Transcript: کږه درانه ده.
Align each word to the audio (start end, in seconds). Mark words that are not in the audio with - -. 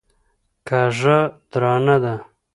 کږه 0.67 1.11
درانه 1.51 1.95
ده. 2.03 2.13